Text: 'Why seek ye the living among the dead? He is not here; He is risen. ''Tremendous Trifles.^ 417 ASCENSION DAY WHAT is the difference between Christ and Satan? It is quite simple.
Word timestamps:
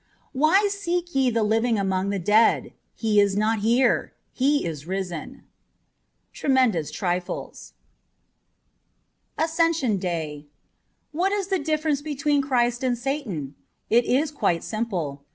'Why 0.31 0.67
seek 0.67 1.13
ye 1.13 1.29
the 1.29 1.43
living 1.43 1.77
among 1.77 2.09
the 2.09 2.17
dead? 2.17 2.73
He 2.95 3.19
is 3.19 3.37
not 3.37 3.59
here; 3.59 4.13
He 4.33 4.65
is 4.65 4.87
risen. 4.87 5.43
''Tremendous 6.33 6.89
Trifles.^ 6.89 7.73
417 9.37 9.41
ASCENSION 9.45 9.97
DAY 9.99 10.47
WHAT 11.11 11.31
is 11.31 11.49
the 11.49 11.59
difference 11.59 12.01
between 12.01 12.41
Christ 12.41 12.81
and 12.83 12.97
Satan? 12.97 13.53
It 13.91 14.05
is 14.05 14.31
quite 14.31 14.63
simple. 14.63 15.21